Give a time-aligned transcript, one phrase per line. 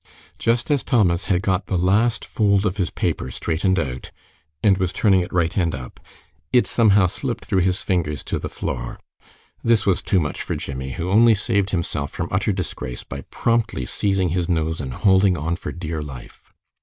[0.39, 4.09] Just as Thomas had got the last fold of his paper straightened out,
[4.63, 5.99] and was turning it right end up,
[6.51, 8.99] it somehow slipped through his fingers to the floor.
[9.63, 13.85] This was too much for Jimmie, who only saved himself from utter disgrace by promptly
[13.85, 16.51] seizing his nose and holding on for dear life.